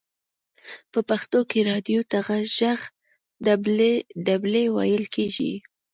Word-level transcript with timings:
په 0.91 0.99
پښتو 1.09 1.39
کې 1.49 1.59
رادیو 1.71 2.01
ته 2.11 2.17
ژغ 2.55 2.79
ډبلی 4.25 4.65
ویل 4.75 5.03
کیږی. 5.15 5.53